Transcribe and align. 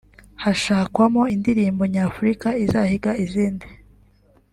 hashakwamo 0.43 1.21
indirimbo 1.35 1.83
nyafurika 1.93 2.47
izahiga 2.63 3.11
izindi 3.23 3.67